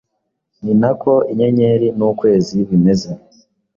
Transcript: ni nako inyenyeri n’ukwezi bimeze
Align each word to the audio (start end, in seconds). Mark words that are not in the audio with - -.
ni 0.63 0.73
nako 0.81 1.13
inyenyeri 1.31 1.87
n’ukwezi 1.97 2.55
bimeze 2.69 3.09